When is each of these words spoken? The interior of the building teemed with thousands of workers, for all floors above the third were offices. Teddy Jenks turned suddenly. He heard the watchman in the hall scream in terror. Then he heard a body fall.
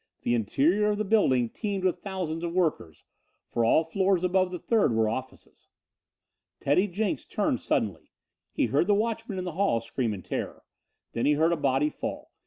The 0.23 0.33
interior 0.33 0.87
of 0.89 0.97
the 0.97 1.03
building 1.05 1.47
teemed 1.47 1.83
with 1.83 1.99
thousands 1.99 2.43
of 2.43 2.53
workers, 2.53 3.03
for 3.51 3.63
all 3.63 3.83
floors 3.83 4.23
above 4.23 4.49
the 4.49 4.57
third 4.57 4.95
were 4.95 5.07
offices. 5.07 5.67
Teddy 6.59 6.87
Jenks 6.87 7.23
turned 7.23 7.61
suddenly. 7.61 8.09
He 8.51 8.65
heard 8.65 8.87
the 8.87 8.95
watchman 8.95 9.37
in 9.37 9.43
the 9.45 9.51
hall 9.51 9.79
scream 9.79 10.15
in 10.15 10.23
terror. 10.23 10.63
Then 11.13 11.27
he 11.27 11.33
heard 11.33 11.51
a 11.53 11.55
body 11.55 11.89
fall. 11.91 12.31